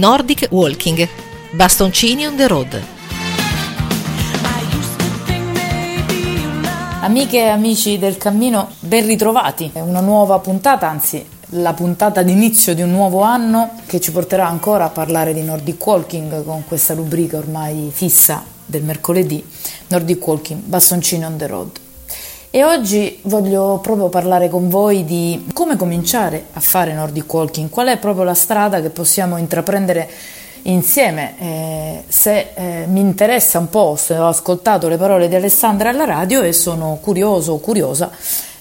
Nordic 0.00 0.46
Walking, 0.48 1.06
bastoncini 1.50 2.24
on 2.24 2.34
the 2.34 2.46
road. 2.46 2.82
Amiche 7.02 7.36
e 7.36 7.48
amici 7.48 7.98
del 7.98 8.16
cammino, 8.16 8.70
ben 8.80 9.04
ritrovati. 9.04 9.68
È 9.70 9.80
una 9.80 10.00
nuova 10.00 10.38
puntata, 10.38 10.88
anzi 10.88 11.22
la 11.50 11.74
puntata 11.74 12.22
d'inizio 12.22 12.74
di 12.74 12.80
un 12.80 12.92
nuovo 12.92 13.20
anno 13.20 13.72
che 13.84 14.00
ci 14.00 14.10
porterà 14.10 14.48
ancora 14.48 14.84
a 14.84 14.88
parlare 14.88 15.34
di 15.34 15.42
Nordic 15.42 15.86
Walking 15.86 16.44
con 16.46 16.64
questa 16.66 16.94
rubrica 16.94 17.36
ormai 17.36 17.90
fissa 17.92 18.42
del 18.64 18.82
mercoledì, 18.82 19.44
Nordic 19.88 20.26
Walking, 20.26 20.62
bastoncini 20.62 21.26
on 21.26 21.36
the 21.36 21.46
road. 21.46 21.89
E 22.52 22.64
oggi 22.64 23.20
voglio 23.22 23.78
proprio 23.80 24.08
parlare 24.08 24.48
con 24.48 24.68
voi 24.68 25.04
di 25.04 25.46
come 25.52 25.76
cominciare 25.76 26.46
a 26.54 26.58
fare 26.58 26.92
Nordic 26.92 27.32
Walking, 27.32 27.70
qual 27.70 27.86
è 27.86 27.96
proprio 27.96 28.24
la 28.24 28.34
strada 28.34 28.80
che 28.80 28.90
possiamo 28.90 29.36
intraprendere 29.36 30.10
insieme. 30.62 31.38
Eh, 31.38 32.02
se 32.08 32.50
eh, 32.56 32.86
mi 32.88 32.98
interessa 32.98 33.60
un 33.60 33.68
po', 33.68 33.94
se 33.96 34.18
ho 34.18 34.26
ascoltato 34.26 34.88
le 34.88 34.96
parole 34.96 35.28
di 35.28 35.36
Alessandra 35.36 35.90
alla 35.90 36.04
radio 36.04 36.42
e 36.42 36.52
sono 36.52 36.98
curioso 37.00 37.52
o 37.52 37.60
curiosa 37.60 38.10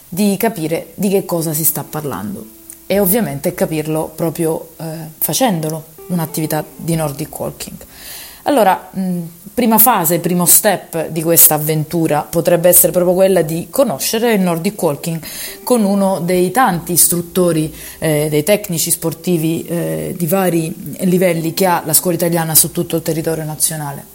di 0.08 0.38
capire 0.38 0.92
di 0.94 1.10
che 1.10 1.26
cosa 1.26 1.52
si 1.54 1.64
sta 1.64 1.84
parlando 1.84 2.46
e 2.86 3.00
ovviamente 3.00 3.56
capirlo 3.56 4.12
proprio 4.14 4.70
eh, 4.78 4.86
facendolo, 5.18 5.86
un'attività 6.10 6.64
di 6.76 6.94
Nordic 6.94 7.40
Walking. 7.40 7.78
Allora, 8.44 8.90
mh, 8.92 9.20
prima 9.60 9.78
fase, 9.78 10.20
primo 10.20 10.46
step 10.46 11.10
di 11.10 11.22
questa 11.22 11.56
avventura 11.56 12.22
potrebbe 12.22 12.70
essere 12.70 12.94
proprio 12.94 13.14
quella 13.14 13.42
di 13.42 13.68
conoscere 13.70 14.32
il 14.32 14.40
Nordic 14.40 14.82
Walking 14.82 15.20
con 15.64 15.84
uno 15.84 16.22
dei 16.22 16.50
tanti 16.52 16.94
istruttori, 16.94 17.74
eh, 17.98 18.28
dei 18.30 18.44
tecnici 18.44 18.90
sportivi 18.90 19.66
eh, 19.66 20.16
di 20.18 20.28
vari 20.28 20.74
livelli 21.00 21.54
che 21.54 21.66
ha 21.66 21.84
la 21.86 21.92
scuola 21.92 22.16
italiana 22.16 22.56
su 22.56 22.72
tutto 22.72 22.96
il 22.96 23.02
territorio 23.02 23.44
nazionale. 23.44 24.06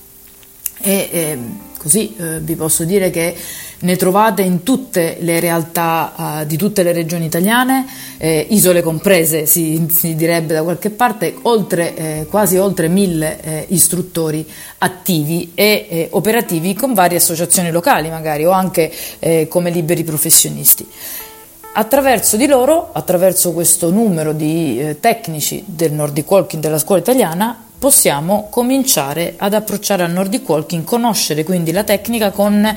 E 0.80 1.08
eh, 1.12 1.38
così 1.76 2.16
vi 2.40 2.54
posso 2.56 2.84
dire 2.84 3.10
che 3.10 3.36
ne 3.80 3.96
trovate 3.96 4.42
in 4.42 4.62
tutte 4.62 5.16
le 5.20 5.40
realtà 5.40 6.12
uh, 6.16 6.44
di 6.46 6.56
tutte 6.56 6.82
le 6.82 6.92
regioni 6.92 7.26
italiane, 7.26 7.86
eh, 8.18 8.46
isole 8.50 8.82
comprese 8.82 9.46
si, 9.46 9.86
si, 9.90 10.14
direbbe 10.14 10.54
da 10.54 10.62
qualche 10.62 10.90
parte, 10.90 11.34
oltre, 11.42 11.94
eh, 11.94 12.26
quasi 12.28 12.56
oltre 12.56 12.88
mille 12.88 13.40
eh, 13.42 13.64
istruttori 13.68 14.48
attivi 14.78 15.52
e 15.54 15.86
eh, 15.88 16.08
operativi 16.12 16.74
con 16.74 16.94
varie 16.94 17.18
associazioni 17.18 17.70
locali 17.70 18.08
magari 18.08 18.44
o 18.44 18.50
anche 18.50 18.90
eh, 19.18 19.46
come 19.48 19.70
liberi 19.70 20.04
professionisti. 20.04 20.86
Attraverso 21.76 22.36
di 22.36 22.46
loro, 22.46 22.90
attraverso 22.92 23.52
questo 23.52 23.90
numero 23.90 24.32
di 24.32 24.96
tecnici 25.00 25.64
del 25.66 25.92
Nordic 25.92 26.30
Walking 26.30 26.62
della 26.62 26.78
scuola 26.78 27.00
italiana, 27.00 27.64
possiamo 27.78 28.48
cominciare 28.50 29.34
ad 29.36 29.54
approcciare 29.54 30.02
al 30.02 30.12
Nordic 30.12 30.48
Walking, 30.48 30.84
conoscere 30.84 31.44
quindi 31.44 31.72
la 31.72 31.84
tecnica 31.84 32.30
con 32.30 32.74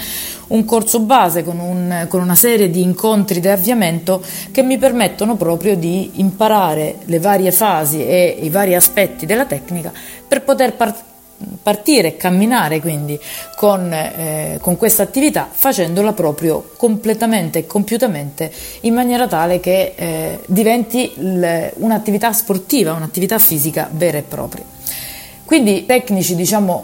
un 0.47 0.65
corso 0.65 0.99
base, 0.99 1.43
con, 1.43 1.59
un, 1.59 2.05
con 2.09 2.21
una 2.21 2.35
serie 2.35 2.69
di 2.69 2.81
incontri 2.81 3.39
di 3.39 3.47
avviamento 3.47 4.21
che 4.51 4.63
mi 4.63 4.77
permettono 4.77 5.35
proprio 5.35 5.75
di 5.75 6.11
imparare 6.15 6.97
le 7.05 7.19
varie 7.19 7.51
fasi 7.51 8.05
e 8.05 8.37
i 8.41 8.49
vari 8.49 8.75
aspetti 8.75 9.25
della 9.25 9.45
tecnica 9.45 9.91
per 10.27 10.43
poter 10.43 10.73
partire 10.75 11.15
partire 11.61 12.17
camminare 12.17 12.79
quindi 12.79 13.19
con, 13.55 13.93
eh, 13.93 14.57
con 14.59 14.75
questa 14.75 15.03
attività 15.03 15.47
facendola 15.51 16.13
proprio 16.13 16.71
completamente 16.77 17.59
e 17.59 17.67
compiutamente 17.67 18.51
in 18.81 18.93
maniera 18.93 19.27
tale 19.27 19.59
che 19.59 19.93
eh, 19.95 20.39
diventi 20.47 21.13
l- 21.15 21.69
un'attività 21.75 22.33
sportiva, 22.33 22.93
un'attività 22.93 23.37
fisica 23.37 23.87
vera 23.91 24.17
e 24.17 24.23
propria. 24.23 24.76
Quindi 25.47 25.85
tecnici, 25.85 26.35
diciamo, 26.35 26.83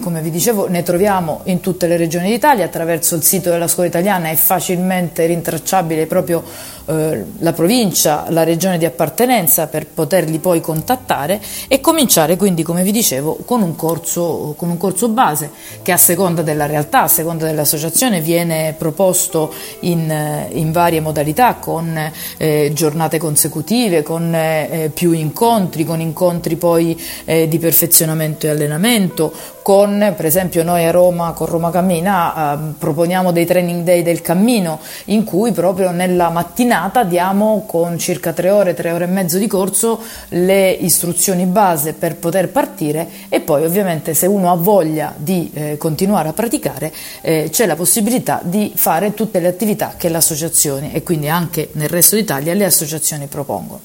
come 0.00 0.20
vi 0.22 0.30
dicevo, 0.30 0.68
ne 0.68 0.84
troviamo 0.84 1.40
in 1.46 1.58
tutte 1.58 1.88
le 1.88 1.96
regioni 1.96 2.30
d'Italia, 2.30 2.64
attraverso 2.64 3.16
il 3.16 3.24
sito 3.24 3.50
della 3.50 3.66
scuola 3.66 3.88
italiana 3.88 4.30
è 4.30 4.36
facilmente 4.36 5.26
rintracciabile 5.26 6.06
proprio 6.06 6.44
eh, 6.88 7.24
la 7.38 7.52
provincia, 7.52 8.26
la 8.28 8.44
regione 8.44 8.78
di 8.78 8.84
appartenenza 8.84 9.66
per 9.66 9.88
poterli 9.88 10.38
poi 10.38 10.60
contattare 10.60 11.40
e 11.66 11.80
cominciare 11.80 12.36
quindi, 12.36 12.62
come 12.62 12.84
vi 12.84 12.92
dicevo, 12.92 13.38
con 13.44 13.60
un 13.60 13.74
corso, 13.74 14.54
con 14.56 14.70
un 14.70 14.76
corso 14.76 15.08
base 15.08 15.50
che 15.82 15.90
a 15.90 15.96
seconda 15.96 16.42
della 16.42 16.66
realtà, 16.66 17.02
a 17.02 17.08
seconda 17.08 17.44
dell'associazione 17.44 18.20
viene 18.20 18.72
proposto 18.78 19.52
in, 19.80 20.46
in 20.52 20.70
varie 20.70 21.00
modalità, 21.00 21.54
con 21.54 22.12
eh, 22.36 22.70
giornate 22.72 23.18
consecutive, 23.18 24.04
con 24.04 24.32
eh, 24.32 24.92
più 24.94 25.10
incontri, 25.10 25.84
con 25.84 26.00
incontri 26.00 26.54
poi 26.54 26.96
eh, 27.24 27.48
di 27.48 27.58
perfezionamento 27.96 28.46
e 28.46 28.50
allenamento, 28.50 29.32
con 29.62 30.12
per 30.14 30.26
esempio 30.26 30.62
noi 30.62 30.84
a 30.84 30.90
Roma, 30.90 31.32
con 31.32 31.46
Roma 31.46 31.70
Cammina, 31.70 32.52
eh, 32.52 32.74
proponiamo 32.78 33.32
dei 33.32 33.46
training 33.46 33.84
day 33.84 34.02
del 34.02 34.20
cammino 34.20 34.78
in 35.06 35.24
cui 35.24 35.52
proprio 35.52 35.90
nella 35.92 36.28
mattinata 36.28 37.04
diamo 37.04 37.64
con 37.66 37.98
circa 37.98 38.34
tre 38.34 38.50
ore, 38.50 38.74
tre 38.74 38.92
ore 38.92 39.04
e 39.04 39.08
mezzo 39.08 39.38
di 39.38 39.46
corso 39.46 39.98
le 40.28 40.70
istruzioni 40.70 41.46
base 41.46 41.94
per 41.94 42.16
poter 42.16 42.50
partire 42.50 43.08
e 43.30 43.40
poi 43.40 43.64
ovviamente 43.64 44.12
se 44.12 44.26
uno 44.26 44.52
ha 44.52 44.56
voglia 44.56 45.14
di 45.16 45.50
eh, 45.54 45.76
continuare 45.78 46.28
a 46.28 46.32
praticare 46.34 46.92
eh, 47.22 47.48
c'è 47.50 47.64
la 47.64 47.76
possibilità 47.76 48.40
di 48.42 48.72
fare 48.74 49.14
tutte 49.14 49.40
le 49.40 49.48
attività 49.48 49.94
che 49.96 50.10
l'associazione 50.10 50.92
e 50.92 51.02
quindi 51.02 51.28
anche 51.28 51.70
nel 51.72 51.88
resto 51.88 52.14
d'Italia 52.16 52.52
le 52.52 52.66
associazioni 52.66 53.26
propongono. 53.26 53.80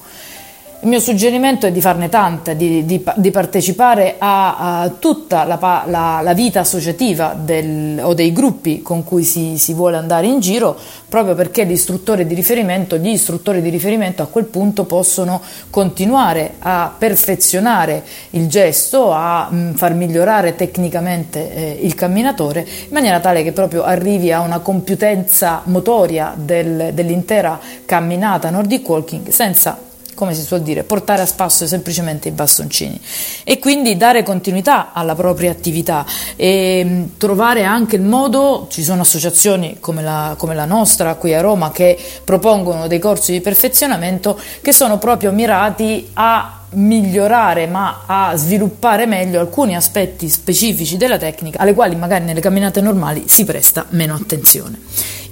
Il 0.83 0.87
mio 0.87 0.99
suggerimento 0.99 1.67
è 1.67 1.71
di 1.71 1.79
farne 1.79 2.09
tante, 2.09 2.55
di, 2.55 2.83
di, 2.85 3.03
di 3.17 3.29
partecipare 3.29 4.15
a, 4.17 4.81
a 4.81 4.89
tutta 4.89 5.43
la, 5.43 5.83
la, 5.85 6.21
la, 6.23 6.33
vita 6.33 6.61
associativa 6.61 7.37
del, 7.39 7.99
o 8.01 8.15
dei 8.15 8.31
gruppi 8.31 8.81
con 8.81 9.03
cui 9.03 9.23
si, 9.23 9.59
si, 9.59 9.75
vuole 9.75 9.97
andare 9.97 10.25
in 10.25 10.39
giro, 10.39 10.75
proprio 11.07 11.35
perché 11.35 11.65
l'istruttore 11.65 12.25
di 12.25 12.33
riferimento, 12.33 12.97
gli 12.97 13.09
istruttori 13.09 13.61
di 13.61 13.69
riferimento 13.69 14.23
a 14.23 14.25
quel 14.25 14.45
punto 14.45 14.85
possono 14.85 15.39
continuare 15.69 16.53
a 16.57 16.91
perfezionare 16.97 18.03
il 18.31 18.47
gesto, 18.47 19.11
a 19.11 19.49
mh, 19.51 19.55
mm, 19.55 19.73
far 19.73 19.93
migliorare 19.93 20.55
tecnicamente 20.55 21.53
eh, 21.53 21.77
il 21.79 21.93
camminatore, 21.93 22.61
in 22.61 22.89
maniera 22.89 23.19
tale 23.19 23.43
che 23.43 23.51
proprio 23.51 23.83
arrivi 23.83 24.31
a 24.31 24.39
una 24.39 24.57
compiutenza 24.57 25.61
motoria 25.65 26.33
del, 26.35 26.89
dell'intera 26.91 27.59
camminata 27.85 28.49
Nordic 28.49 28.89
Walking 28.89 29.27
senza 29.29 29.89
come 30.13 30.33
si 30.33 30.41
suol 30.41 30.61
dire, 30.61 30.83
portare 30.83 31.21
a 31.21 31.25
spasso 31.25 31.67
semplicemente 31.67 32.27
i 32.27 32.31
bastoncini 32.31 32.99
e 33.43 33.59
quindi 33.59 33.97
dare 33.97 34.23
continuità 34.23 34.93
alla 34.93 35.15
propria 35.15 35.51
attività 35.51 36.05
e 36.35 36.83
mm, 36.85 37.03
trovare 37.17 37.63
anche 37.63 37.95
il 37.95 38.01
modo, 38.01 38.67
ci 38.69 38.83
sono 38.83 39.01
associazioni 39.01 39.77
come 39.79 40.01
la, 40.01 40.35
come 40.37 40.55
la 40.55 40.65
nostra 40.65 41.15
qui 41.15 41.33
a 41.33 41.41
Roma 41.41 41.71
che 41.71 41.97
propongono 42.23 42.87
dei 42.87 42.99
corsi 42.99 43.31
di 43.31 43.41
perfezionamento 43.41 44.39
che 44.61 44.71
sono 44.71 44.97
proprio 44.97 45.31
mirati 45.31 46.09
a 46.13 46.61
migliorare 46.73 47.67
ma 47.67 48.03
a 48.05 48.35
sviluppare 48.35 49.05
meglio 49.05 49.39
alcuni 49.39 49.75
aspetti 49.75 50.29
specifici 50.29 50.97
della 50.97 51.17
tecnica 51.17 51.59
alle 51.59 51.73
quali 51.73 51.95
magari 51.95 52.23
nelle 52.23 52.39
camminate 52.39 52.81
normali 52.81 53.23
si 53.27 53.43
presta 53.43 53.85
meno 53.89 54.13
attenzione. 54.13 54.79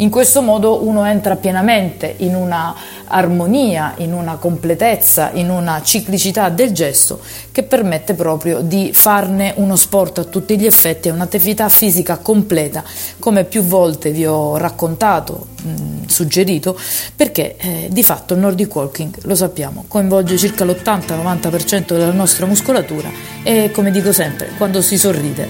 In 0.01 0.09
questo 0.09 0.41
modo 0.41 0.85
uno 0.85 1.03
entra 1.03 1.35
pienamente 1.35 2.13
in 2.19 2.33
una 2.33 2.73
armonia, 3.07 3.95
in 3.97 4.13
una 4.13 4.37
completezza, 4.37 5.31
in 5.33 5.49
una 5.49 5.81
ciclicità 5.81 6.47
del 6.47 6.71
gesto 6.71 7.19
che 7.51 7.63
permette 7.63 8.13
proprio 8.13 8.61
di 8.61 8.91
farne 8.93 9.53
uno 9.57 9.75
sport 9.75 10.19
a 10.19 10.23
tutti 10.23 10.57
gli 10.57 10.65
effetti, 10.65 11.09
un'attività 11.09 11.67
fisica 11.67 12.17
completa, 12.19 12.81
come 13.19 13.43
più 13.43 13.61
volte 13.63 14.11
vi 14.11 14.25
ho 14.25 14.55
raccontato, 14.55 15.47
mh, 15.63 16.05
suggerito, 16.05 16.79
perché 17.13 17.57
eh, 17.57 17.87
di 17.91 18.03
fatto 18.03 18.35
il 18.35 18.39
Nordic 18.39 18.73
Walking, 18.73 19.13
lo 19.23 19.35
sappiamo, 19.35 19.83
coinvolge 19.85 20.37
circa 20.37 20.63
l'80-90% 20.63 21.87
della 21.87 22.13
nostra 22.13 22.45
muscolatura 22.45 23.09
e 23.43 23.69
come 23.71 23.91
dico 23.91 24.13
sempre, 24.13 24.51
quando 24.55 24.81
si 24.81 24.97
sorride, 24.97 25.45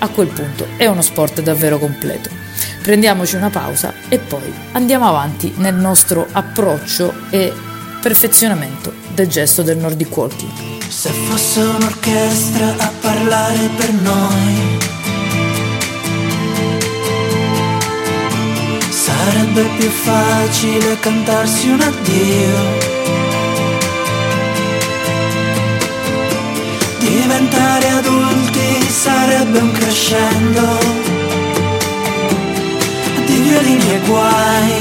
a 0.00 0.08
quel 0.10 0.26
punto 0.26 0.66
è 0.76 0.84
uno 0.84 1.00
sport 1.00 1.40
davvero 1.40 1.78
completo. 1.78 2.43
Prendiamoci 2.84 3.36
una 3.36 3.48
pausa 3.48 3.94
e 4.10 4.18
poi 4.18 4.52
andiamo 4.72 5.08
avanti 5.08 5.54
nel 5.56 5.74
nostro 5.74 6.28
approccio 6.30 7.14
e 7.30 7.50
perfezionamento 7.98 8.92
del 9.14 9.26
gesto 9.26 9.62
del 9.62 9.78
Nordic 9.78 10.14
Walking. 10.14 10.82
Se 10.86 11.08
fosse 11.08 11.60
un'orchestra 11.60 12.74
a 12.76 12.92
parlare 13.00 13.70
per 13.74 13.90
noi, 13.90 14.78
sarebbe 18.90 19.62
più 19.78 19.88
facile 19.88 20.98
cantarsi 21.00 21.68
un 21.68 21.80
addio. 21.80 22.58
Diventare 26.98 27.88
adulti 27.88 28.82
sarebbe 28.90 29.58
un 29.58 29.72
crescendo 29.72 31.13
violini 33.44 33.90
e 33.92 34.00
guai, 34.06 34.72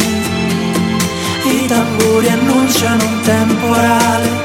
i 1.44 1.66
tamburi 1.68 2.28
annunciano 2.30 3.04
un 3.04 3.22
temporale 3.22 4.44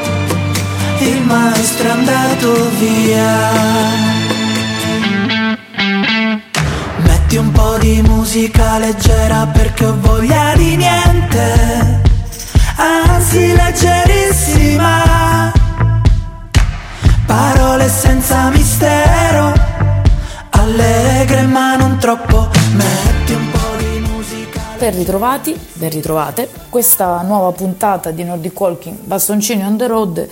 il 1.00 1.23
maestro 1.23 1.87
è 1.87 1.91
andato 1.91 2.70
via. 2.79 3.50
Metti 6.97 7.37
un 7.37 7.53
po' 7.53 7.76
di 7.79 8.03
musica 8.03 8.79
leggera 8.79 9.47
perché 9.47 9.85
ho 9.85 9.97
voglia 10.00 10.55
di 10.56 10.76
niente, 10.76 12.00
anzi 12.76 13.55
leggerissima. 13.55 15.53
Parole 17.26 17.88
senza 17.88 18.50
mistero, 18.50 19.53
allegre 20.50 21.43
ma 21.43 21.76
non 21.76 21.99
troppo. 21.99 22.49
Metti 22.73 23.32
un 23.32 23.50
po'. 23.50 23.57
Ben 24.78 24.94
ritrovati, 24.94 25.58
ben 25.72 25.90
ritrovate, 25.90 26.48
questa 26.69 27.20
nuova 27.22 27.50
puntata 27.50 28.12
di 28.12 28.22
Nordic 28.22 28.60
Walking 28.60 28.96
Bastoncini 28.96 29.64
on 29.64 29.76
the 29.76 29.88
Road 29.88 30.28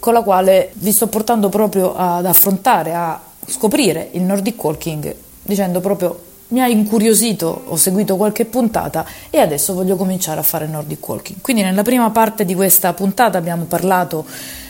con 0.00 0.14
la 0.14 0.22
quale 0.22 0.72
vi 0.74 0.90
sto 0.90 1.06
portando 1.06 1.48
proprio 1.48 1.94
ad 1.94 2.26
affrontare, 2.26 2.92
a 2.92 3.20
scoprire 3.46 4.08
il 4.14 4.22
Nordic 4.22 4.60
Walking 4.64 5.14
dicendo 5.42 5.78
proprio 5.78 6.20
mi 6.48 6.60
ha 6.60 6.66
incuriosito, 6.66 7.62
ho 7.66 7.76
seguito 7.76 8.16
qualche 8.16 8.46
puntata 8.46 9.06
e 9.30 9.38
adesso 9.38 9.74
voglio 9.74 9.94
cominciare 9.94 10.40
a 10.40 10.42
fare 10.42 10.66
Nordic 10.66 11.08
Walking. 11.08 11.40
Quindi 11.40 11.62
nella 11.62 11.82
prima 11.82 12.10
parte 12.10 12.44
di 12.44 12.56
questa 12.56 12.92
puntata 12.94 13.38
abbiamo 13.38 13.62
parlato 13.66 14.24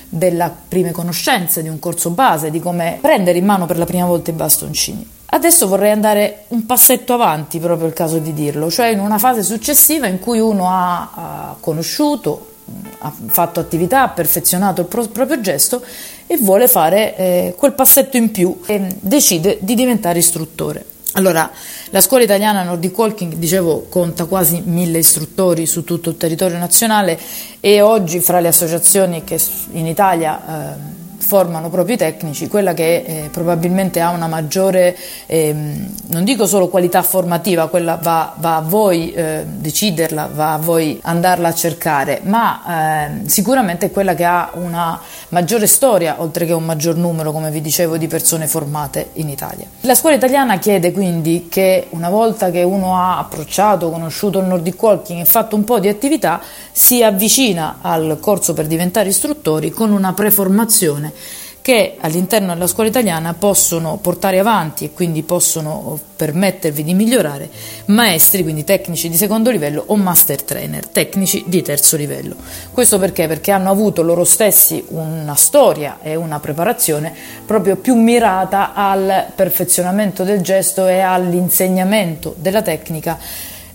delle 0.06 0.52
prime 0.68 0.90
conoscenze, 0.90 1.62
di 1.62 1.70
un 1.70 1.78
corso 1.78 2.10
base, 2.10 2.50
di 2.50 2.60
come 2.60 2.98
prendere 3.00 3.38
in 3.38 3.46
mano 3.46 3.64
per 3.64 3.78
la 3.78 3.86
prima 3.86 4.04
volta 4.04 4.30
i 4.30 4.34
bastoncini. 4.34 5.16
Adesso 5.30 5.68
vorrei 5.68 5.90
andare 5.90 6.44
un 6.48 6.64
passetto 6.64 7.12
avanti, 7.12 7.58
proprio 7.58 7.86
il 7.86 7.92
caso 7.92 8.18
di 8.18 8.32
dirlo, 8.32 8.70
cioè 8.70 8.86
in 8.86 8.98
una 8.98 9.18
fase 9.18 9.42
successiva 9.42 10.06
in 10.06 10.18
cui 10.20 10.40
uno 10.40 10.70
ha, 10.70 11.10
ha 11.12 11.56
conosciuto, 11.60 12.54
ha 13.00 13.12
fatto 13.26 13.60
attività, 13.60 14.04
ha 14.04 14.08
perfezionato 14.08 14.80
il 14.80 14.86
pro- 14.86 15.08
proprio 15.08 15.38
gesto 15.40 15.82
e 16.26 16.38
vuole 16.38 16.66
fare 16.66 17.16
eh, 17.16 17.54
quel 17.58 17.72
passetto 17.72 18.16
in 18.16 18.30
più 18.30 18.60
e 18.64 18.96
decide 19.00 19.58
di 19.60 19.74
diventare 19.74 20.18
istruttore. 20.18 20.84
Allora, 21.12 21.50
la 21.90 22.00
scuola 22.00 22.24
italiana 22.24 22.62
Nordic 22.62 22.96
Walking, 22.96 23.34
dicevo, 23.34 23.86
conta 23.90 24.24
quasi 24.24 24.62
mille 24.64 24.98
istruttori 24.98 25.66
su 25.66 25.84
tutto 25.84 26.08
il 26.08 26.16
territorio 26.16 26.56
nazionale 26.56 27.18
e 27.60 27.82
oggi 27.82 28.20
fra 28.20 28.40
le 28.40 28.48
associazioni 28.48 29.24
che 29.24 29.38
in 29.72 29.86
Italia 29.86 30.40
eh, 30.74 30.97
formano 31.28 31.68
proprio 31.68 31.96
i 31.96 31.98
tecnici, 31.98 32.48
quella 32.48 32.72
che 32.72 33.04
eh, 33.06 33.28
probabilmente 33.30 34.00
ha 34.00 34.08
una 34.12 34.28
maggiore, 34.28 34.96
ehm, 35.26 35.94
non 36.06 36.24
dico 36.24 36.46
solo 36.46 36.68
qualità 36.68 37.02
formativa, 37.02 37.68
quella 37.68 37.98
va, 38.00 38.32
va 38.38 38.56
a 38.56 38.60
voi 38.62 39.12
eh, 39.12 39.44
deciderla, 39.46 40.30
va 40.32 40.54
a 40.54 40.56
voi 40.56 40.98
andarla 41.02 41.48
a 41.48 41.52
cercare, 41.52 42.22
ma 42.22 43.10
eh, 43.20 43.28
sicuramente 43.28 43.86
è 43.86 43.90
quella 43.90 44.14
che 44.14 44.24
ha 44.24 44.52
una 44.54 44.98
maggiore 45.28 45.66
storia, 45.66 46.14
oltre 46.16 46.46
che 46.46 46.54
un 46.54 46.64
maggior 46.64 46.96
numero, 46.96 47.30
come 47.30 47.50
vi 47.50 47.60
dicevo, 47.60 47.98
di 47.98 48.06
persone 48.06 48.46
formate 48.46 49.10
in 49.14 49.28
Italia. 49.28 49.66
La 49.82 49.94
scuola 49.94 50.16
italiana 50.16 50.58
chiede 50.58 50.92
quindi 50.92 51.48
che 51.50 51.88
una 51.90 52.08
volta 52.08 52.50
che 52.50 52.62
uno 52.62 52.96
ha 52.96 53.18
approcciato, 53.18 53.90
conosciuto 53.90 54.38
il 54.38 54.46
Nordic 54.46 54.82
Walking 54.82 55.20
e 55.20 55.26
fatto 55.26 55.56
un 55.56 55.64
po' 55.64 55.78
di 55.78 55.88
attività, 55.88 56.40
si 56.72 57.02
avvicina 57.02 57.80
al 57.82 58.16
corso 58.18 58.54
per 58.54 58.66
diventare 58.66 59.10
istruttori 59.10 59.70
con 59.70 59.92
una 59.92 60.14
preformazione 60.14 61.16
che 61.68 61.96
all'interno 62.00 62.54
della 62.54 62.66
scuola 62.66 62.88
italiana 62.88 63.34
possono 63.34 63.98
portare 64.00 64.38
avanti 64.38 64.86
e 64.86 64.92
quindi 64.94 65.22
possono 65.22 66.00
permettervi 66.16 66.82
di 66.82 66.94
migliorare 66.94 67.50
maestri, 67.88 68.42
quindi 68.42 68.64
tecnici 68.64 69.10
di 69.10 69.18
secondo 69.18 69.50
livello 69.50 69.82
o 69.88 69.96
master 69.96 70.40
trainer, 70.44 70.86
tecnici 70.86 71.44
di 71.46 71.60
terzo 71.60 71.98
livello. 71.98 72.36
Questo 72.72 72.98
perché? 72.98 73.26
Perché 73.26 73.50
hanno 73.50 73.68
avuto 73.68 74.00
loro 74.00 74.24
stessi 74.24 74.82
una 74.88 75.34
storia 75.34 75.98
e 76.00 76.14
una 76.14 76.40
preparazione 76.40 77.12
proprio 77.44 77.76
più 77.76 77.96
mirata 77.96 78.72
al 78.72 79.26
perfezionamento 79.34 80.24
del 80.24 80.40
gesto 80.40 80.86
e 80.86 81.00
all'insegnamento 81.00 82.34
della 82.38 82.62
tecnica 82.62 83.18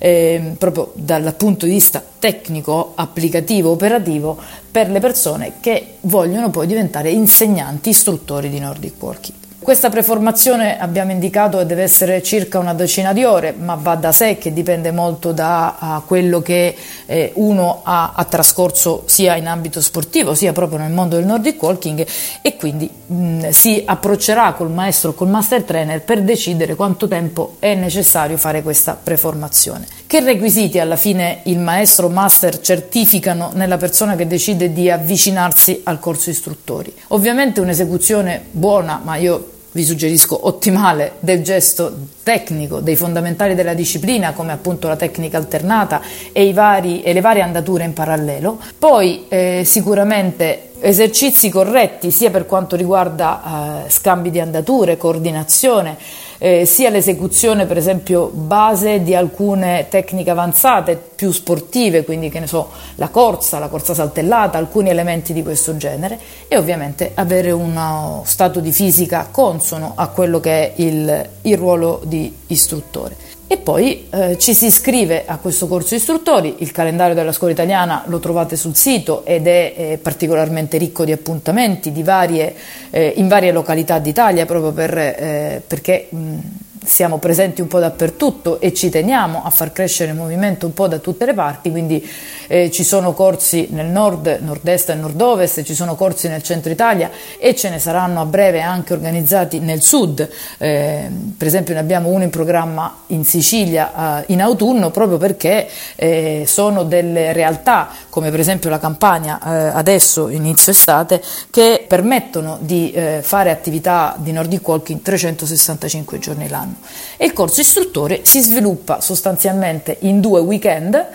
eh, 0.05 0.55
proprio 0.57 0.91
dal 0.95 1.33
punto 1.37 1.65
di 1.65 1.71
vista 1.71 2.03
tecnico, 2.19 2.91
applicativo, 2.95 3.69
operativo 3.69 4.37
per 4.69 4.89
le 4.89 4.99
persone 4.99 5.53
che 5.61 5.95
vogliono 6.01 6.49
poi 6.49 6.67
diventare 6.67 7.09
insegnanti, 7.09 7.87
istruttori 7.87 8.49
di 8.49 8.59
Nordic 8.59 9.01
Walking. 9.01 9.42
Questa 9.63 9.89
preformazione 9.89 10.77
abbiamo 10.77 11.13
indicato 11.13 11.57
che 11.57 11.65
deve 11.65 11.83
essere 11.83 12.21
circa 12.21 12.59
una 12.59 12.73
decina 12.73 13.13
di 13.13 13.23
ore, 13.23 13.53
ma 13.57 13.75
va 13.75 13.95
da 13.95 14.11
sé 14.11 14.37
che 14.37 14.51
dipende 14.51 14.91
molto 14.91 15.31
da 15.31 16.03
quello 16.05 16.41
che 16.41 16.75
eh, 17.05 17.31
uno 17.35 17.79
ha, 17.81 18.11
ha, 18.13 18.25
trascorso 18.25 19.03
sia 19.05 19.37
in 19.37 19.47
ambito 19.47 19.79
sportivo 19.79 20.35
sia 20.35 20.51
proprio 20.51 20.79
nel 20.79 20.91
mondo 20.91 21.15
del 21.15 21.25
Nordic 21.25 21.63
Walking 21.63 22.05
e 22.41 22.57
quindi 22.57 22.89
mh, 23.05 23.49
si 23.51 23.81
approccerà 23.85 24.51
col 24.51 24.69
maestro 24.69 25.11
o 25.11 25.13
col 25.13 25.29
master 25.29 25.63
trainer 25.63 26.01
per 26.01 26.23
decidere 26.23 26.75
quanto 26.75 27.07
tempo 27.07 27.55
è 27.59 27.73
necessario 27.73 28.35
fare 28.35 28.63
questa 28.63 28.99
preformazione. 29.01 29.87
Che 30.05 30.19
requisiti 30.19 30.77
alla 30.77 30.97
fine 30.97 31.39
il 31.43 31.59
maestro 31.59 32.07
o 32.07 32.09
master 32.09 32.59
certificano 32.59 33.51
nella 33.53 33.77
persona 33.77 34.17
che 34.17 34.27
decide 34.27 34.73
di 34.73 34.91
avvicinarsi 34.91 35.81
al 35.85 35.99
corso 35.99 36.29
istruttori? 36.29 36.93
Ovviamente 37.07 37.61
un'esecuzione 37.61 38.43
buona, 38.51 38.99
ma 39.01 39.15
io 39.15 39.51
vi 39.73 39.83
suggerisco 39.83 40.47
ottimale 40.47 41.13
del 41.19 41.43
gesto 41.43 41.93
tecnico, 42.23 42.79
dei 42.79 42.95
fondamentali 42.95 43.55
della 43.55 43.73
disciplina 43.73 44.33
come 44.33 44.51
appunto 44.51 44.87
la 44.87 44.95
tecnica 44.95 45.37
alternata 45.37 46.01
e, 46.31 46.53
vari, 46.53 47.03
e 47.03 47.13
le 47.13 47.21
varie 47.21 47.41
andature 47.41 47.83
in 47.83 47.93
parallelo. 47.93 48.59
Poi 48.77 49.25
eh, 49.27 49.63
sicuramente 49.65 50.69
esercizi 50.79 51.49
corretti 51.49 52.11
sia 52.11 52.29
per 52.29 52.45
quanto 52.45 52.75
riguarda 52.75 53.85
eh, 53.85 53.89
scambi 53.89 54.29
di 54.29 54.39
andature, 54.39 54.97
coordinazione, 54.97 55.97
eh, 56.43 56.65
sia 56.65 56.89
l'esecuzione 56.89 57.65
per 57.65 57.77
esempio 57.77 58.27
base 58.27 59.01
di 59.01 59.15
alcune 59.15 59.85
tecniche 59.87 60.29
avanzate 60.29 60.97
più 61.15 61.31
sportive, 61.31 62.03
quindi 62.03 62.27
che 62.27 62.41
ne 62.41 62.47
so, 62.47 62.67
la 62.95 63.07
corsa, 63.07 63.59
la 63.59 63.69
corsa 63.69 63.93
saltellata, 63.93 64.57
alcuni 64.57 64.89
elementi 64.89 65.31
di 65.31 65.41
questo 65.41 65.77
genere 65.77 66.19
e 66.49 66.57
ovviamente 66.57 67.11
avere 67.13 67.51
uno 67.51 68.23
stato 68.25 68.59
di 68.59 68.73
fisica 68.73 69.29
consono 69.31 69.93
a 69.95 70.09
quello 70.09 70.41
che 70.41 70.51
è 70.51 70.81
il, 70.81 71.29
il 71.43 71.57
ruolo 71.57 72.01
di 72.03 72.35
istruttore. 72.47 73.32
E 73.45 73.57
poi 73.57 74.07
eh, 74.09 74.37
ci 74.39 74.53
si 74.53 74.65
iscrive 74.65 75.25
a 75.25 75.37
questo 75.37 75.67
corso 75.67 75.93
istruttori, 75.95 76.55
il 76.59 76.71
calendario 76.71 77.13
della 77.13 77.31
scuola 77.31 77.53
italiana 77.53 78.03
lo 78.07 78.19
trovate 78.19 78.55
sul 78.55 78.75
sito 78.75 79.25
ed 79.25 79.47
è 79.47 79.73
eh, 79.75 79.99
particolarmente 80.01 80.77
ricco 80.77 81.05
di 81.05 81.11
appuntamenti 81.11 81.91
di 81.91 82.03
varie, 82.03 82.55
eh, 82.89 83.13
in 83.17 83.27
varie 83.27 83.51
località 83.51 83.99
d'Italia 83.99 84.45
proprio 84.45 84.71
per, 84.71 84.97
eh, 84.97 85.61
perché 85.65 86.07
mh, 86.09 86.37
siamo 86.83 87.17
presenti 87.17 87.61
un 87.61 87.67
po' 87.67 87.79
dappertutto 87.79 88.59
e 88.59 88.73
ci 88.73 88.89
teniamo 88.89 89.43
a 89.43 89.49
far 89.49 89.71
crescere 89.71 90.11
il 90.11 90.17
movimento 90.17 90.65
un 90.65 90.73
po' 90.73 90.87
da 90.87 90.97
tutte 90.97 91.25
le 91.25 91.33
parti, 91.33 91.71
quindi 91.71 92.05
eh, 92.53 92.71
ci 92.71 92.83
sono 92.83 93.13
corsi 93.13 93.67
nel 93.71 93.87
nord, 93.87 94.39
nord-est 94.41 94.89
e 94.89 94.95
nord-ovest, 94.95 95.63
ci 95.63 95.73
sono 95.73 95.95
corsi 95.95 96.27
nel 96.27 96.43
centro 96.43 96.71
Italia 96.71 97.09
e 97.37 97.55
ce 97.55 97.69
ne 97.69 97.79
saranno 97.79 98.21
a 98.21 98.25
breve 98.25 98.61
anche 98.61 98.93
organizzati 98.93 99.59
nel 99.59 99.81
sud, 99.81 100.27
eh, 100.57 101.09
per 101.37 101.47
esempio 101.47 101.73
ne 101.73 101.79
abbiamo 101.79 102.09
uno 102.09 102.23
in 102.23 102.29
programma 102.29 103.01
in 103.07 103.25
Sicilia 103.25 104.19
eh, 104.19 104.33
in 104.33 104.41
autunno 104.41 104.91
proprio 104.91 105.17
perché 105.17 105.69
eh, 105.95 106.43
sono 106.47 106.83
delle 106.83 107.33
realtà 107.33 107.89
come 108.09 108.29
per 108.29 108.39
esempio 108.39 108.69
la 108.69 108.79
Campania 108.79 109.39
eh, 109.41 109.77
adesso 109.77 110.29
inizio 110.29 110.71
estate 110.71 111.21
che 111.49 111.85
permettono 111.87 112.57
di 112.59 112.91
eh, 112.91 113.19
fare 113.21 113.51
attività 113.51 114.15
di 114.17 114.31
Nordic 114.31 114.67
Walking 114.67 115.01
365 115.01 116.19
giorni 116.19 116.47
l'anno 116.49 116.61
anno. 116.63 116.75
E 117.17 117.25
il 117.25 117.33
corso 117.33 117.61
istruttore 117.61 118.21
si 118.23 118.41
sviluppa 118.41 119.01
sostanzialmente 119.01 119.97
in 120.01 120.19
due 120.19 120.39
weekend, 120.39 121.05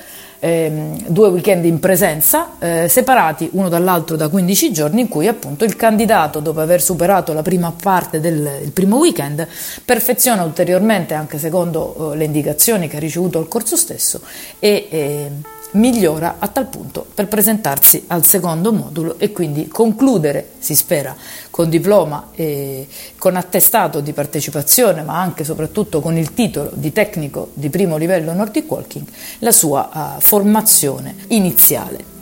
ehm, 0.41 1.07
due 1.07 1.29
weekend 1.29 1.65
in 1.65 1.81
presenza, 1.81 2.53
eh, 2.59 2.89
separati 2.89 3.51
uno 3.53 3.69
dall'altro 3.69 4.17
da 4.17 4.29
15 4.29 4.73
giorni, 4.73 5.01
in 5.03 5.09
cui 5.09 5.27
appunto 5.27 5.65
il 5.65 5.77
candidato, 5.77 6.41
dopo 6.41 6.61
aver 6.61 6.81
superato 6.81 7.33
la 7.33 7.43
prima 7.43 7.73
parte 7.81 8.21
del 8.21 8.71
primo 8.73 8.97
weekend, 8.99 9.47
perfeziona 9.85 10.43
ulteriormente, 10.45 11.15
anche 11.15 11.39
secondo 11.39 12.13
eh, 12.13 12.17
le 12.17 12.25
indicazioni 12.25 12.89
che 12.89 12.97
ha 12.97 13.01
ricevuto 13.01 13.39
al 13.39 13.49
corso 13.49 13.77
stesso, 13.77 14.21
e 14.59 14.89
eh, 14.91 15.31
migliora 15.73 16.37
a 16.39 16.49
tal 16.49 16.67
punto 16.67 17.07
per 17.15 17.29
presentarsi 17.29 18.05
al 18.09 18.25
secondo 18.25 18.73
modulo 18.73 19.19
e 19.19 19.33
quindi 19.33 19.69
concludere, 19.69 20.51
si 20.59 20.75
spera, 20.75 21.15
con 21.51 21.69
diploma 21.69 22.29
e 22.35 22.87
con 23.19 23.37
attestato 23.37 24.01
di 24.01 24.13
partecipazione, 24.13 25.03
ma 25.03 25.21
anche 25.21 25.43
e 25.43 25.45
soprattutto 25.45 26.01
con 26.01 26.17
il 26.17 26.33
titolo 26.33 26.71
di 26.73 26.93
tecnico 26.93 27.51
di 27.55 27.69
primo 27.69 27.97
livello 27.97 28.33
Nordic 28.33 28.71
Walking, 28.71 29.07
la 29.41 29.53
sua 29.53 29.91
uh, 29.93 30.21
formazione 30.21 31.15
iniziale. 31.29 32.17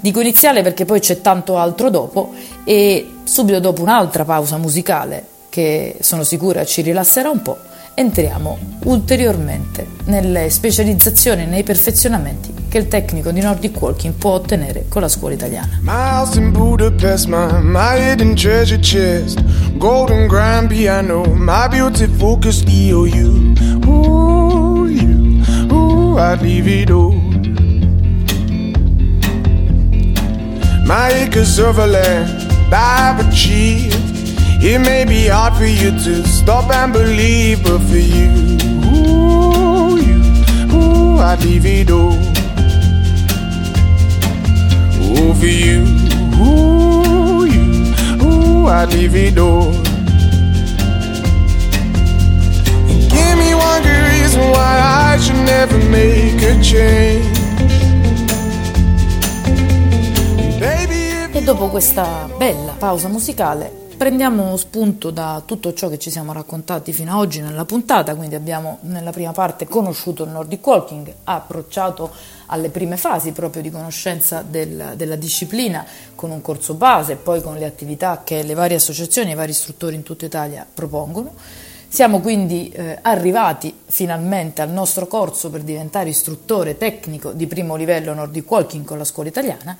Dico 0.00 0.20
iniziale 0.20 0.62
perché 0.62 0.84
poi 0.84 0.98
c'è 0.98 1.20
tanto 1.20 1.58
altro 1.58 1.88
dopo 1.88 2.34
e 2.64 3.08
subito 3.22 3.60
dopo 3.60 3.82
un'altra 3.82 4.24
pausa 4.24 4.56
musicale 4.56 5.26
che 5.48 5.98
sono 6.00 6.24
sicura 6.24 6.64
ci 6.64 6.80
rilasserà 6.80 7.30
un 7.30 7.42
po', 7.42 7.58
entriamo 7.94 8.58
ulteriormente 8.84 9.86
nelle 10.04 10.50
specializzazioni 10.50 11.42
e 11.42 11.46
nei 11.46 11.62
perfezionamenti 11.62 12.52
che 12.68 12.78
il 12.78 12.88
tecnico 12.88 13.30
di 13.30 13.40
Nordic 13.40 13.80
Walking 13.80 14.14
può 14.14 14.32
ottenere 14.32 14.86
con 14.88 15.02
la 15.02 15.08
scuola 15.08 15.34
italiana. 15.34 15.78
Miles 15.82 16.36
in 16.36 16.52
Budapest, 16.52 17.26
my, 17.26 17.60
hidden 17.98 18.34
treasure 18.34 18.80
chest, 18.80 19.42
golden 19.76 20.26
grand 20.26 20.68
piano, 20.68 21.22
my 21.34 21.68
beauty 21.68 22.06
focused 22.06 22.66
EOU. 22.68 23.54
Ooh, 23.86 24.86
you, 24.88 25.42
ooh, 25.70 26.16
I'd 26.18 26.40
acres 31.12 31.58
of 31.58 31.78
land 31.86 32.28
I've 32.72 33.20
achieved. 33.26 34.01
It 34.64 34.78
may 34.78 35.04
be 35.04 35.26
hard 35.26 35.54
for 35.54 35.66
you 35.66 35.90
to 35.90 36.24
stop 36.24 36.70
and 36.70 36.92
believe, 36.92 37.64
but 37.64 37.80
for 37.80 37.96
you, 37.96 38.30
ooh, 38.94 39.98
you, 39.98 40.22
ooh, 40.72 41.18
I'd 41.18 41.42
leave 41.42 41.66
it 41.66 41.90
all. 41.90 42.14
Ooh, 45.02 45.34
for 45.34 45.46
you, 45.46 45.82
ooh, 46.38 47.44
you, 47.44 47.92
ooh, 48.22 48.68
I'd 48.68 48.92
leave 48.92 49.16
it 49.16 49.36
all. 49.36 49.74
And 52.86 53.10
give 53.10 53.36
me 53.42 53.54
one 53.56 53.82
good 53.82 54.04
reason 54.14 54.42
why 54.48 54.78
I 54.78 55.18
should 55.18 55.44
never 55.44 55.78
make 55.90 56.40
a 56.40 56.62
change. 56.62 57.40
E 61.34 61.44
dopo 61.44 61.66
questa 61.68 62.28
bella 62.38 62.74
pausa 62.78 63.08
musicale 63.08 63.81
prendiamo 64.02 64.56
spunto 64.56 65.12
da 65.12 65.44
tutto 65.46 65.72
ciò 65.74 65.88
che 65.88 65.96
ci 65.96 66.10
siamo 66.10 66.32
raccontati 66.32 66.92
fino 66.92 67.12
ad 67.12 67.18
oggi 67.18 67.40
nella 67.40 67.64
puntata, 67.64 68.16
quindi 68.16 68.34
abbiamo 68.34 68.78
nella 68.80 69.12
prima 69.12 69.30
parte 69.30 69.68
conosciuto 69.68 70.24
il 70.24 70.30
Nordic 70.30 70.66
Walking, 70.66 71.14
approcciato 71.22 72.10
alle 72.46 72.70
prime 72.70 72.96
fasi 72.96 73.30
proprio 73.30 73.62
di 73.62 73.70
conoscenza 73.70 74.42
del, 74.42 74.94
della 74.96 75.14
disciplina 75.14 75.86
con 76.16 76.32
un 76.32 76.42
corso 76.42 76.74
base 76.74 77.12
e 77.12 77.16
poi 77.16 77.40
con 77.42 77.54
le 77.54 77.64
attività 77.64 78.22
che 78.24 78.42
le 78.42 78.54
varie 78.54 78.78
associazioni 78.78 79.28
e 79.28 79.32
i 79.34 79.36
vari 79.36 79.52
istruttori 79.52 79.94
in 79.94 80.02
tutta 80.02 80.24
Italia 80.24 80.66
propongono. 80.74 81.34
Siamo 81.86 82.18
quindi 82.18 82.70
eh, 82.70 82.98
arrivati 83.02 83.72
finalmente 83.86 84.62
al 84.62 84.70
nostro 84.70 85.06
corso 85.06 85.48
per 85.48 85.60
diventare 85.60 86.08
istruttore 86.08 86.76
tecnico 86.76 87.30
di 87.30 87.46
primo 87.46 87.76
livello 87.76 88.12
Nordic 88.14 88.50
Walking 88.50 88.84
con 88.84 88.98
la 88.98 89.04
scuola 89.04 89.28
italiana 89.28 89.78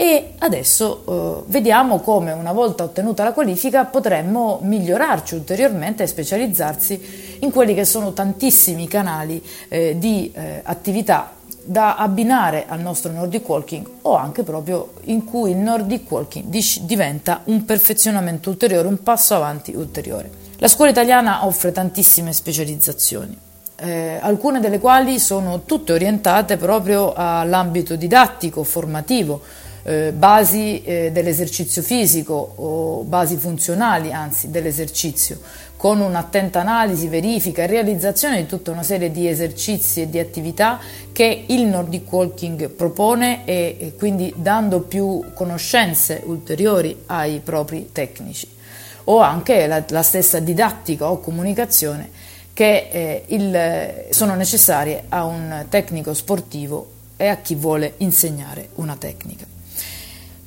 e 0.00 0.32
adesso 0.38 1.42
eh, 1.44 1.50
vediamo 1.50 2.00
come 2.00 2.32
una 2.32 2.52
volta 2.52 2.84
ottenuta 2.84 3.22
la 3.22 3.34
qualifica 3.34 3.84
potremmo 3.84 4.58
migliorarci 4.62 5.34
ulteriormente 5.34 6.04
e 6.04 6.06
specializzarsi 6.06 7.38
in 7.40 7.50
quelli 7.50 7.74
che 7.74 7.84
sono 7.84 8.14
tantissimi 8.14 8.88
canali 8.88 9.44
eh, 9.68 9.98
di 9.98 10.32
eh, 10.34 10.62
attività 10.64 11.32
da 11.62 11.96
abbinare 11.96 12.64
al 12.66 12.80
nostro 12.80 13.12
Nordic 13.12 13.46
Walking 13.46 13.86
o 14.00 14.16
anche 14.16 14.42
proprio 14.42 14.94
in 15.02 15.26
cui 15.26 15.50
il 15.50 15.58
Nordic 15.58 16.10
Walking 16.10 16.46
diventa 16.80 17.42
un 17.44 17.66
perfezionamento 17.66 18.48
ulteriore, 18.48 18.88
un 18.88 19.02
passo 19.02 19.34
avanti 19.34 19.74
ulteriore. 19.74 20.30
La 20.60 20.68
scuola 20.68 20.92
italiana 20.92 21.44
offre 21.44 21.72
tantissime 21.72 22.32
specializzazioni. 22.32 23.36
Eh, 23.76 24.18
alcune 24.18 24.60
delle 24.60 24.78
quali 24.78 25.18
sono 25.18 25.64
tutte 25.64 25.92
orientate 25.92 26.56
proprio 26.56 27.12
all'ambito 27.12 27.96
didattico, 27.96 28.64
formativo, 28.64 29.42
eh, 29.82 30.12
basi 30.12 30.82
eh, 30.82 31.10
dell'esercizio 31.12 31.82
fisico 31.82 32.34
o 32.56 33.02
basi 33.02 33.36
funzionali, 33.36 34.12
anzi 34.12 34.50
dell'esercizio, 34.50 35.38
con 35.76 36.00
un'attenta 36.00 36.60
analisi, 36.60 37.08
verifica 37.08 37.62
e 37.62 37.66
realizzazione 37.66 38.42
di 38.42 38.46
tutta 38.46 38.70
una 38.70 38.82
serie 38.82 39.10
di 39.10 39.26
esercizi 39.26 40.02
e 40.02 40.10
di 40.10 40.18
attività 40.18 40.78
che 41.12 41.44
il 41.46 41.62
Nordic 41.62 42.10
Walking 42.12 42.68
propone 42.68 43.46
e, 43.46 43.76
e 43.78 43.94
quindi 43.96 44.32
dando 44.36 44.80
più 44.80 45.24
conoscenze 45.34 46.22
ulteriori 46.24 47.04
ai 47.06 47.40
propri 47.42 47.90
tecnici 47.92 48.58
o 49.04 49.20
anche 49.20 49.66
la, 49.66 49.82
la 49.88 50.02
stessa 50.02 50.38
didattica 50.38 51.10
o 51.10 51.20
comunicazione 51.20 52.10
che 52.52 52.88
eh, 52.90 53.24
il, 53.28 54.06
sono 54.10 54.34
necessarie 54.34 55.04
a 55.08 55.24
un 55.24 55.64
tecnico 55.68 56.12
sportivo 56.12 56.90
e 57.16 57.28
a 57.28 57.36
chi 57.36 57.54
vuole 57.54 57.94
insegnare 57.98 58.68
una 58.74 58.96
tecnica. 58.96 59.59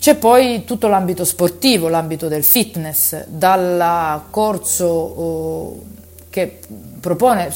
C'è 0.03 0.15
poi 0.15 0.65
tutto 0.65 0.89
l'ambito 0.89 1.23
sportivo, 1.23 1.87
l'ambito 1.87 2.27
del 2.27 2.43
fitness, 2.43 3.23
dal 3.25 4.23
corso 4.31 4.85
oh, 4.85 5.83
che 6.29 6.59
propone 6.99 7.49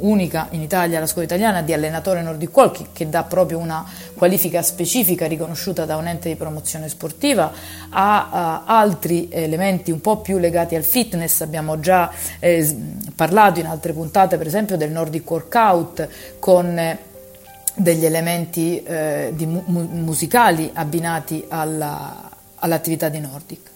unica 0.00 0.48
in 0.50 0.60
Italia 0.60 1.00
la 1.00 1.06
scuola 1.06 1.24
italiana 1.24 1.62
di 1.62 1.72
allenatore 1.72 2.20
Nordic 2.20 2.54
Walking 2.54 2.88
che 2.92 3.08
dà 3.08 3.22
proprio 3.22 3.56
una 3.56 3.90
qualifica 4.12 4.60
specifica 4.60 5.26
riconosciuta 5.26 5.86
da 5.86 5.96
un 5.96 6.06
ente 6.06 6.28
di 6.28 6.36
promozione 6.36 6.90
sportiva 6.90 7.50
a, 7.88 8.28
a 8.30 8.64
altri 8.66 9.30
elementi 9.30 9.90
un 9.90 10.02
po' 10.02 10.18
più 10.18 10.36
legati 10.36 10.74
al 10.74 10.84
fitness. 10.84 11.40
Abbiamo 11.40 11.80
già 11.80 12.10
eh, 12.38 12.76
parlato 13.16 13.60
in 13.60 13.66
altre 13.66 13.94
puntate 13.94 14.36
per 14.36 14.46
esempio 14.46 14.76
del 14.76 14.90
Nordic 14.90 15.30
Workout 15.30 16.08
con 16.38 16.78
eh, 16.78 17.12
degli 17.74 18.04
elementi 18.04 18.82
eh, 18.82 19.32
mu- 19.38 19.64
musicali 19.66 20.70
abbinati 20.72 21.44
alla, 21.48 22.30
all'attività 22.56 23.08
di 23.08 23.20
Nordic. 23.20 23.72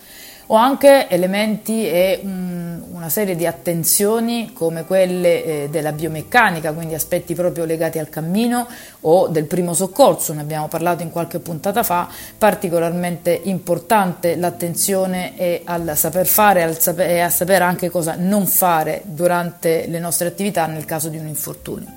O 0.51 0.55
anche 0.55 1.09
elementi 1.11 1.87
e 1.87 2.21
um, 2.23 2.83
una 2.93 3.11
serie 3.11 3.37
di 3.37 3.45
attenzioni 3.45 4.55
come 4.55 4.87
quelle 4.87 5.45
eh, 5.45 5.69
della 5.71 5.93
biomeccanica, 5.93 6.73
quindi 6.73 6.95
aspetti 6.95 7.35
proprio 7.35 7.67
legati 7.67 7.99
al 7.99 8.09
cammino 8.09 8.67
o 9.01 9.29
del 9.29 9.45
primo 9.45 9.75
soccorso, 9.75 10.33
ne 10.33 10.41
abbiamo 10.41 10.67
parlato 10.69 11.03
in 11.03 11.11
qualche 11.11 11.39
puntata 11.39 11.83
fa, 11.83 12.09
particolarmente 12.39 13.39
importante 13.45 14.37
l'attenzione 14.37 15.37
e 15.37 15.61
al 15.65 15.93
saper 15.95 16.27
fare 16.27 16.63
al 16.63 16.79
saper, 16.79 17.11
e 17.11 17.21
a 17.21 17.29
sapere 17.29 17.65
anche 17.65 17.91
cosa 17.91 18.15
non 18.17 18.47
fare 18.47 19.03
durante 19.05 19.87
le 19.87 19.99
nostre 19.99 20.29
attività 20.29 20.65
nel 20.65 20.87
caso 20.87 21.11
di 21.11 21.19
un 21.19 21.27
infortunio 21.27 21.93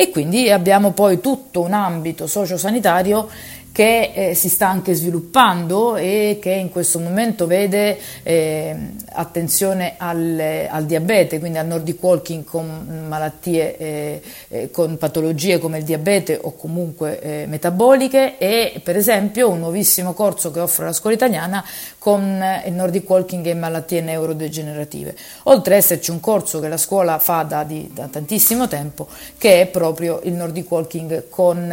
e 0.00 0.10
quindi 0.10 0.48
abbiamo 0.48 0.92
poi 0.92 1.18
tutto 1.20 1.60
un 1.60 1.72
ambito 1.72 2.28
sociosanitario 2.28 3.28
che 3.72 4.12
eh, 4.12 4.34
si 4.34 4.48
sta 4.48 4.68
anche 4.68 4.94
sviluppando 4.94 5.96
e 5.96 6.38
che 6.40 6.50
in 6.50 6.68
questo 6.68 6.98
momento 6.98 7.46
vede 7.46 7.98
eh, 8.24 8.76
attenzione 9.12 9.94
al, 9.96 10.66
al, 10.68 10.84
diabete, 10.84 11.38
quindi 11.38 11.58
al 11.58 11.66
Nordic 11.66 12.02
Walking 12.02 12.44
con 12.44 13.06
malattie, 13.08 13.76
eh, 13.76 14.22
eh 14.48 14.70
con 14.70 14.98
patologie 14.98 15.58
come 15.58 15.78
il 15.78 15.84
diabete 15.84 16.38
o 16.42 16.54
comunque 16.54 17.20
eh, 17.20 17.46
metaboliche. 17.46 18.38
E 18.38 18.80
per 18.82 18.96
esempio 18.96 19.48
un 19.48 19.60
nuovissimo 19.60 20.12
corso 20.12 20.50
che 20.50 20.60
offre 20.60 20.86
la 20.86 20.92
scuola 20.92 21.14
italiana 21.14 21.64
con 22.08 22.40
eh, 22.40 22.62
il 22.64 22.72
Nordic 22.72 23.06
Walking 23.06 23.44
e 23.44 23.52
malattie 23.52 24.00
neurodegenerative. 24.00 25.14
Oltre 25.42 25.74
ad 25.74 25.80
esserci 25.80 26.10
un 26.10 26.20
corso 26.20 26.58
che 26.58 26.68
la 26.68 26.78
scuola 26.78 27.18
fa 27.18 27.42
da, 27.42 27.64
di, 27.64 27.90
da 27.92 28.06
tantissimo 28.06 28.66
tempo 28.66 29.06
che 29.36 29.60
è 29.60 29.66
proprio 29.66 30.20
il 30.22 30.32
Nordic 30.32 30.70
Walking 30.70 31.28
con, 31.28 31.70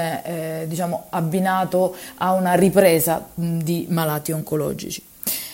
diciamo, 0.65 1.05
abbinato 1.11 1.95
a 2.17 2.33
una 2.33 2.53
ripresa 2.55 3.25
di 3.33 3.85
malati 3.89 4.33
oncologici. 4.33 5.01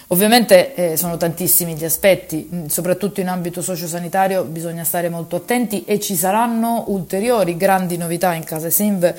Ovviamente 0.08 0.74
eh, 0.74 0.98
sono 0.98 1.16
tantissimi 1.16 1.76
gli 1.76 1.86
aspetti, 1.86 2.66
soprattutto 2.68 3.22
in 3.22 3.30
ambito 3.30 3.62
sociosanitario 3.62 4.44
bisogna 4.44 4.84
stare 4.84 5.08
molto 5.08 5.38
attenti 5.38 5.86
e 5.86 6.02
ci 6.02 6.16
saranno 6.16 6.86
ulteriori 6.88 7.56
grandi 7.56 7.96
novità 7.96 8.34
in 8.34 8.44
Casa 8.44 8.70
Simv 8.70 9.14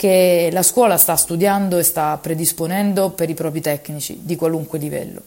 che 0.00 0.48
la 0.50 0.62
scuola 0.62 0.96
sta 0.96 1.14
studiando 1.14 1.76
e 1.76 1.82
sta 1.82 2.16
predisponendo 2.16 3.10
per 3.10 3.28
i 3.28 3.34
propri 3.34 3.60
tecnici 3.60 4.20
di 4.22 4.34
qualunque 4.34 4.78
livello. 4.78 5.24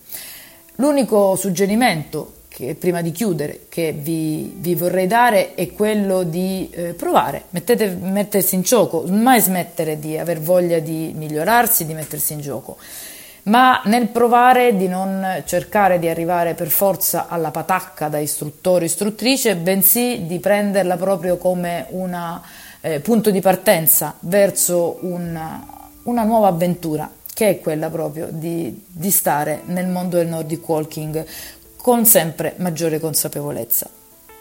L'unico 0.77 1.35
suggerimento 1.35 2.37
che 2.47 2.73
prima 2.73 3.03
di 3.03 3.11
chiudere 3.11 3.65
che 3.69 3.91
vi, 3.91 4.51
vi, 4.57 4.73
vorrei 4.73 5.05
dare 5.05 5.53
è 5.53 5.71
quello 5.73 6.23
di 6.23 6.71
eh, 6.71 6.95
provare, 6.95 7.43
mettete, 7.51 7.87
mettersi 8.01 8.55
in 8.55 8.61
gioco, 8.61 9.03
mai 9.07 9.41
smettere 9.41 9.99
di 9.99 10.17
aver 10.17 10.39
voglia 10.39 10.79
di 10.79 11.13
migliorarsi, 11.15 11.85
di 11.85 11.93
mettersi 11.93 12.33
in 12.33 12.41
gioco, 12.41 12.77
ma 13.43 13.79
nel 13.85 14.07
provare 14.07 14.75
di 14.75 14.87
non 14.87 15.43
cercare 15.45 15.99
di 15.99 16.09
arrivare 16.09 16.55
per 16.55 16.69
forza 16.69 17.27
alla 17.27 17.51
patacca 17.51 18.07
da 18.07 18.17
istruttore, 18.17 18.85
istruttrice, 18.85 19.55
bensì 19.55 20.25
di 20.25 20.39
prenderla 20.39 20.97
proprio 20.97 21.37
come 21.37 21.85
un 21.89 22.41
eh, 22.85 22.99
punto 22.99 23.31
di 23.31 23.39
partenza 23.39 24.13
verso 24.21 24.97
una, 25.01 25.65
una 26.03 26.23
nuova 26.23 26.47
avventura 26.47 27.09
che 27.33 27.49
è 27.49 27.59
quella 27.61 27.89
proprio 27.89 28.27
di, 28.29 28.83
di, 28.85 29.09
stare 29.09 29.61
nel 29.67 29.87
mondo 29.87 30.17
del 30.17 30.27
Nordic 30.27 30.67
Walking 30.67 31.25
con 31.77 32.05
sempre 32.05 32.55
maggiore 32.57 32.99
consapevolezza. 32.99 33.89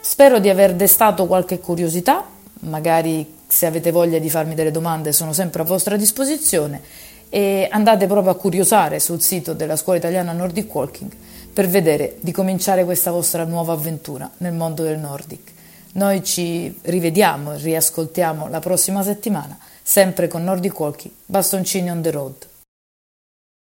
Spero 0.01 0.41
di 0.41 0.49
aver 0.49 0.75
destato 0.75 1.27
qualche 1.27 1.61
curiosità, 1.61 2.25
magari 2.61 3.39
se 3.47 3.67
avete 3.67 3.93
voglia 3.93 4.19
di 4.19 4.29
farmi 4.29 4.57
delle 4.57 4.73
domande 4.73 5.13
sono 5.13 5.33
sempre 5.33 5.63
a 5.63 5.65
vostra 5.65 5.97
disposizione 5.97 6.81
e 7.29 7.69
andate 7.71 8.07
proprio 8.07 8.33
a 8.33 8.37
curiosare 8.37 8.99
sul 8.99 9.23
sito 9.23 9.55
della 9.55 9.77
scuola 9.77 9.99
italiana 9.99 10.33
Nordic 10.33 10.75
Walking 10.75 11.11
per 11.53 11.69
vedere 11.69 12.17
di 12.21 12.33
cominciare 12.33 12.85
questa 12.85 13.13
vostra 13.13 13.45
nuova 13.45 13.75
avventura 13.75 14.29
nel 14.39 14.53
mondo 14.53 14.83
del 14.83 14.99
Nordic. 14.99 15.61
Noi 15.95 16.25
ci 16.25 16.79
rivediamo 16.83 17.53
e 17.53 17.59
riascoltiamo 17.59 18.49
la 18.49 18.61
prossima 18.61 19.03
settimana, 19.03 19.59
sempre 19.83 20.27
con 20.27 20.43
Nordic 20.43 20.79
Walking, 20.79 21.13
bastoncini 21.27 21.91
on 21.91 22.01
the 22.01 22.11
road. 22.11 22.51